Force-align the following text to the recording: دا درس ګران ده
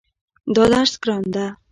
دا 0.55 0.63
درس 0.71 0.93
ګران 1.03 1.23
ده 1.33 1.45